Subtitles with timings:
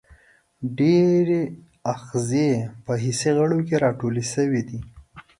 [0.77, 1.41] ډېری
[1.93, 2.51] آخذې
[2.85, 4.79] په حسي غړو کې را ټولې شوي دي.